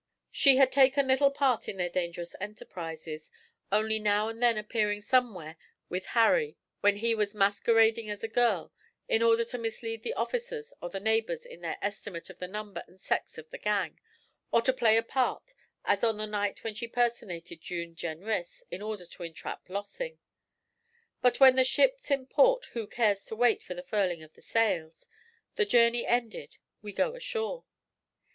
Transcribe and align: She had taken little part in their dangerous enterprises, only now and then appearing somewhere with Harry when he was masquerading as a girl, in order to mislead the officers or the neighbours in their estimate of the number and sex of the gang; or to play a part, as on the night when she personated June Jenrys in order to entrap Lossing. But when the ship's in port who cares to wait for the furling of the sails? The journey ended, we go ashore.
She 0.31 0.57
had 0.57 0.71
taken 0.71 1.05
little 1.05 1.29
part 1.29 1.69
in 1.69 1.77
their 1.77 1.87
dangerous 1.87 2.35
enterprises, 2.41 3.29
only 3.71 3.99
now 3.99 4.29
and 4.29 4.41
then 4.41 4.57
appearing 4.57 4.99
somewhere 4.99 5.57
with 5.89 6.07
Harry 6.17 6.57
when 6.79 6.95
he 6.95 7.13
was 7.13 7.35
masquerading 7.35 8.09
as 8.09 8.23
a 8.23 8.27
girl, 8.27 8.73
in 9.07 9.21
order 9.21 9.43
to 9.45 9.59
mislead 9.59 10.01
the 10.01 10.15
officers 10.15 10.73
or 10.81 10.89
the 10.89 10.99
neighbours 10.99 11.45
in 11.45 11.61
their 11.61 11.77
estimate 11.83 12.31
of 12.31 12.39
the 12.39 12.47
number 12.47 12.83
and 12.87 12.99
sex 12.99 13.37
of 13.37 13.51
the 13.51 13.59
gang; 13.59 13.99
or 14.51 14.63
to 14.63 14.73
play 14.73 14.97
a 14.97 15.03
part, 15.03 15.53
as 15.85 16.03
on 16.03 16.17
the 16.17 16.25
night 16.25 16.63
when 16.63 16.73
she 16.73 16.87
personated 16.87 17.61
June 17.61 17.93
Jenrys 17.93 18.63
in 18.71 18.81
order 18.81 19.05
to 19.05 19.21
entrap 19.21 19.69
Lossing. 19.69 20.17
But 21.21 21.39
when 21.39 21.55
the 21.57 21.63
ship's 21.63 22.09
in 22.09 22.25
port 22.25 22.65
who 22.73 22.87
cares 22.87 23.23
to 23.25 23.35
wait 23.35 23.61
for 23.61 23.75
the 23.75 23.83
furling 23.83 24.23
of 24.23 24.33
the 24.33 24.41
sails? 24.41 25.07
The 25.57 25.65
journey 25.67 26.07
ended, 26.07 26.57
we 26.81 26.91
go 26.91 27.13
ashore. 27.13 27.65